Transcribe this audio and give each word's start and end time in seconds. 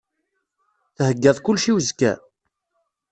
Theyyaḍ 0.95 1.37
kullec 1.41 1.65
i 1.71 1.71
uzekka? 1.77 2.13